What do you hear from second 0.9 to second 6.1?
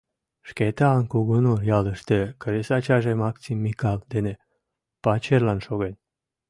Кугунур ялыште кресачаже— Максим Микал дене пачерлан шоген.